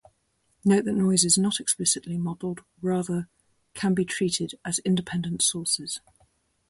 Note 0.65 0.85
that 0.85 0.93
noise 0.95 1.23
is 1.23 1.37
not 1.37 1.59
explicitly 1.59 2.17
modeled, 2.17 2.61
rather, 2.81 3.29
can 3.75 3.93
be 3.93 4.03
treated 4.03 4.55
as 4.65 4.79
independent 4.79 5.43
sources. 5.43 6.01